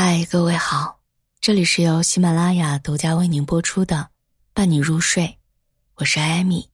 [0.00, 1.00] 嗨，各位好，
[1.40, 3.96] 这里是由喜马拉雅独家为您播出的
[4.54, 5.24] 《伴你入睡》，
[5.96, 6.70] 我是艾米，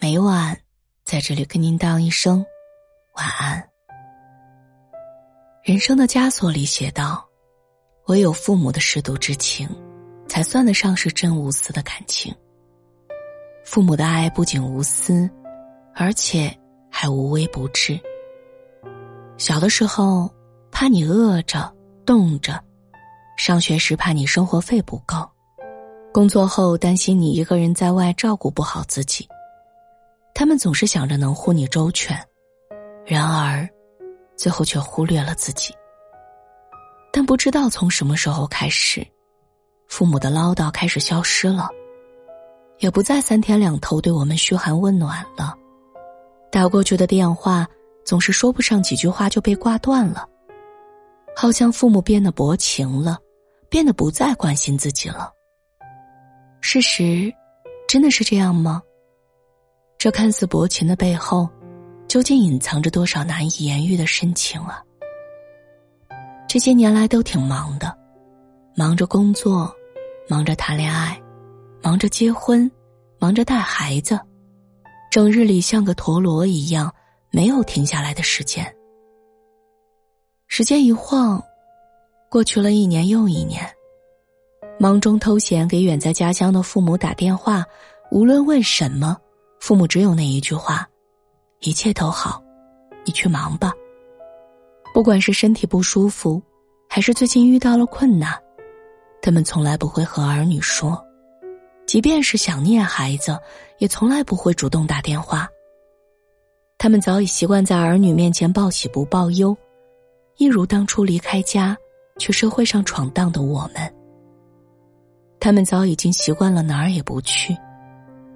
[0.00, 0.58] 每晚
[1.04, 2.42] 在这里跟您道一声
[3.16, 3.62] 晚安。
[5.62, 7.28] 人生的枷锁里写道
[8.08, 9.68] ：“唯有父母的舐犊之情，
[10.26, 12.34] 才算得上是真无私的感情。
[13.66, 15.28] 父母的爱不仅无私，
[15.94, 16.58] 而且
[16.90, 18.00] 还无微不至。
[19.36, 20.34] 小的时候，
[20.70, 21.70] 怕你饿着。”
[22.06, 22.62] 冻着，
[23.36, 25.28] 上学时怕你生活费不够，
[26.14, 29.28] 工作后担心你一个人在外照顾不好自己。
[30.32, 32.16] 他们总是想着能护你周全，
[33.04, 33.68] 然而，
[34.36, 35.74] 最后却忽略了自己。
[37.12, 39.04] 但不知道从什么时候开始，
[39.88, 41.68] 父母的唠叨开始消失了，
[42.78, 45.56] 也不再三天两头对我们嘘寒问暖了，
[46.52, 47.66] 打过去的电话
[48.04, 50.28] 总是说不上几句话就被挂断了。
[51.38, 53.18] 好像父母变得薄情了，
[53.68, 55.30] 变得不再关心自己了。
[56.62, 57.30] 事实，
[57.86, 58.82] 真的是这样吗？
[59.98, 61.46] 这看似薄情的背后，
[62.08, 64.82] 究竟隐藏着多少难以言喻的深情啊？
[66.48, 67.94] 这些年来都挺忙的，
[68.74, 69.70] 忙着工作，
[70.30, 71.20] 忙着谈恋爱，
[71.82, 72.70] 忙着结婚，
[73.18, 74.18] 忙着带孩子，
[75.10, 76.90] 整日里像个陀螺一样，
[77.30, 78.74] 没有停下来的时间。
[80.58, 81.38] 时间一晃，
[82.30, 83.62] 过去了一年又一年。
[84.80, 87.62] 忙中偷闲给远在家乡的父母打电话，
[88.10, 89.18] 无论问什么，
[89.60, 90.88] 父母只有那一句话
[91.60, 92.42] ：“一切都好，
[93.04, 93.70] 你去忙吧。”
[94.94, 96.40] 不管是身体不舒服，
[96.88, 98.32] 还是最近遇到了困难，
[99.20, 100.98] 他们从来不会和儿女说；
[101.84, 103.38] 即便是想念孩子，
[103.76, 105.46] 也从来不会主动打电话。
[106.78, 109.54] 他们早已习惯在儿女面前报喜不报忧。
[110.38, 111.76] 一如当初离开家
[112.18, 113.94] 去社会上闯荡的我们，
[115.40, 117.56] 他们早已经习惯了哪儿也不去，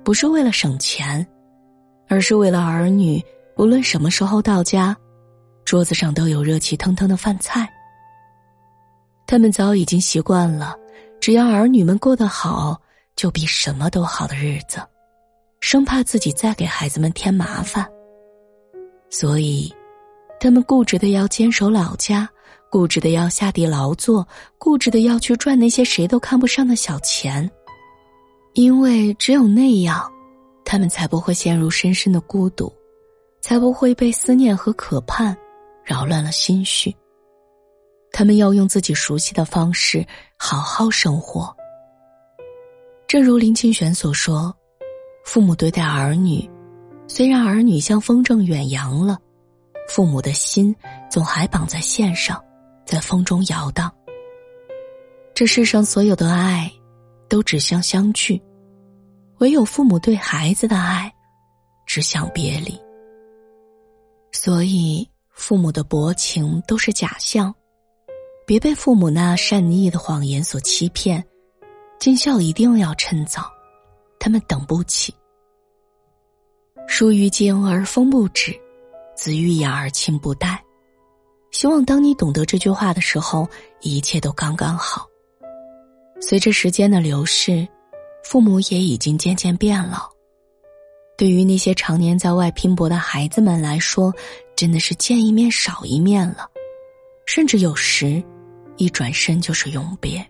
[0.03, 1.27] 不是为了省钱，
[2.09, 3.23] 而是为了儿女。
[3.57, 4.97] 无论什么时候到家，
[5.65, 7.69] 桌子上都有热气腾腾的饭菜。
[9.27, 10.75] 他们早已经习惯了，
[11.21, 12.81] 只要儿女们过得好，
[13.15, 14.81] 就比什么都好的日子，
[15.61, 17.87] 生怕自己再给孩子们添麻烦，
[19.11, 19.71] 所以。
[20.41, 22.27] 他们固执的要坚守老家，
[22.71, 27.49] 固执的要下地劳作，固执的要去赚那些谁都看不上的小钱，
[28.55, 30.11] 因为只有那样，
[30.65, 32.73] 他们才不会陷入深深的孤独，
[33.43, 35.37] 才不会被思念和渴盼
[35.85, 36.95] 扰乱了心绪。
[38.11, 40.05] 他们要用自己熟悉的方式
[40.39, 41.55] 好好生活。
[43.07, 44.55] 正如林清玄所说
[45.23, 46.49] ：“父母对待儿女，
[47.07, 49.19] 虽然儿女像风筝远扬了。”
[49.93, 50.73] 父母的心
[51.11, 52.41] 总还绑在线上，
[52.87, 53.93] 在风中摇荡。
[55.35, 56.71] 这世上所有的爱，
[57.29, 58.41] 都指向相聚，
[59.39, 61.13] 唯有父母对孩子的爱，
[61.87, 62.81] 指向别离。
[64.31, 67.53] 所以，父母的薄情都是假象，
[68.47, 71.23] 别被父母那善意的谎言所欺骗。
[71.99, 73.51] 尽孝一定要趁早，
[74.21, 75.13] 他们等不起。
[76.87, 78.57] 疏于敬而风不止。
[79.21, 80.65] 子欲养而亲不待，
[81.51, 83.47] 希望当你懂得这句话的时候，
[83.83, 85.07] 一切都刚刚好。
[86.23, 87.69] 随着时间的流逝，
[88.25, 90.09] 父母也已经渐渐变老。
[91.19, 94.11] 对于那些常年在外拼搏的孩子们来说，
[94.57, 96.49] 真的是见一面少一面了，
[97.27, 98.25] 甚至有时，
[98.79, 100.27] 一转身就是永别。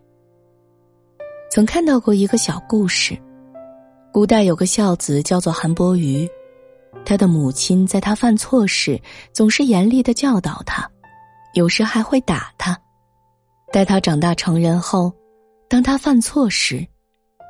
[1.48, 3.16] 曾看到过一个小故事，
[4.12, 6.28] 古代有个孝子叫做韩伯瑜。
[7.04, 9.00] 他的母亲在他犯错时，
[9.32, 10.88] 总是严厉的教导他，
[11.54, 12.78] 有时还会打他。
[13.72, 15.12] 待他长大成人后，
[15.68, 16.86] 当他犯错时，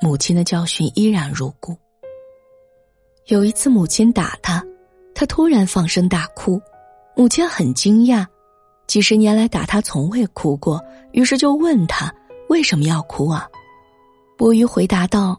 [0.00, 1.77] 母亲的教训依然如故。
[3.27, 4.65] 有一次，母亲打他，
[5.15, 6.60] 他突然放声大哭，
[7.15, 8.27] 母亲很惊讶，
[8.87, 12.13] 几十年来打他从未哭过，于是就问他
[12.48, 13.47] 为什么要哭啊？
[14.39, 15.39] 伯鱼回答道。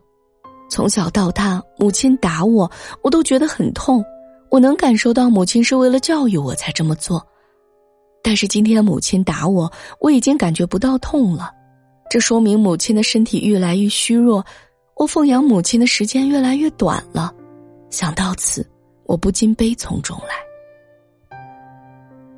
[0.71, 2.71] 从小到大，母亲打我，
[3.03, 4.01] 我都觉得很痛。
[4.49, 7.21] 我能感受到母亲是为了教育我才这么做，
[8.23, 9.69] 但是今天母亲打我，
[9.99, 11.51] 我已经感觉不到痛了。
[12.09, 14.45] 这说明母亲的身体越来越虚弱，
[14.95, 17.33] 我奉养母亲的时间越来越短了。
[17.89, 18.65] 想到此，
[19.03, 21.37] 我不禁悲从中来。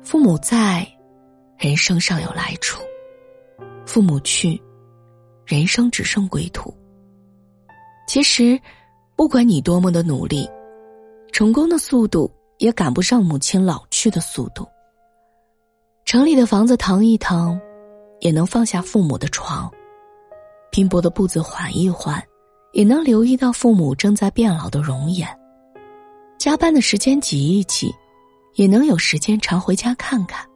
[0.02, 0.84] 父母在，
[1.56, 2.80] 人生尚有来处；
[3.86, 4.60] 父母去，
[5.46, 6.74] 人生只剩归途。
[8.06, 8.60] 其实，
[9.16, 10.48] 不管你多么的努力，
[11.32, 14.66] 成功的速度也赶不上母亲老去的速度。
[16.04, 17.58] 城里的房子腾一腾，
[18.20, 19.68] 也能放下父母的床；
[20.70, 22.22] 拼搏的步子缓一缓，
[22.72, 25.26] 也能留意到父母正在变老的容颜；
[26.38, 27.92] 加班的时间挤一挤，
[28.54, 30.46] 也能有时间常回家看看。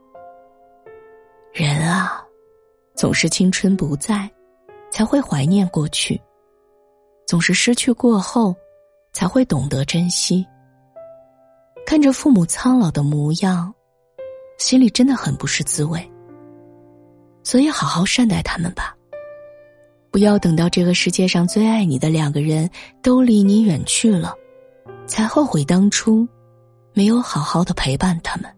[1.53, 2.23] 人啊，
[2.95, 4.31] 总是青春不在，
[4.91, 6.15] 才会怀念过去；
[7.29, 8.57] 总是失去过后，
[9.13, 10.47] 才会懂得珍惜。
[11.85, 13.71] 看着父母苍老的模样，
[14.57, 16.11] 心里真的很不是滋味。
[17.45, 18.97] 所以，好好善待他们吧。
[20.11, 22.71] 不要等到这个世界上最爱你的两个人
[23.03, 24.35] 都离你远去了，
[25.07, 26.27] 才后悔当初
[26.95, 28.51] 没有好好的陪伴他们。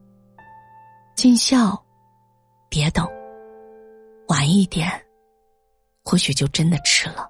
[1.16, 1.76] 尽孝，
[2.68, 3.04] 别等，
[4.28, 4.88] 晚一点，
[6.04, 7.28] 或许就真的迟了。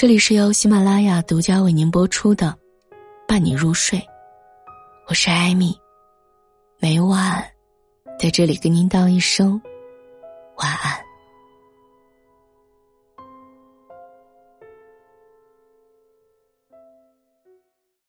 [0.00, 2.56] 这里是由喜马拉雅独家为您播出的。
[3.28, 4.00] 伴你入睡，
[5.06, 5.78] 我是艾米，
[6.78, 7.46] 每晚
[8.18, 9.60] 在这里跟您道一声
[10.56, 11.09] 晚安。